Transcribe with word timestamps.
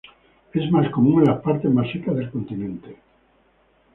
Es 0.51 0.71
más 0.71 0.89
común 0.89 1.21
en 1.21 1.27
las 1.29 1.41
partes 1.43 1.69
más 1.71 1.91
secas 1.91 2.15
del 2.15 2.31
continente. 2.31 2.95